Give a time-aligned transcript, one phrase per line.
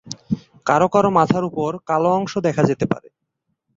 [0.65, 3.07] কারো কারো মাথার উপর কালো অংশ দেখা যেতে পারে।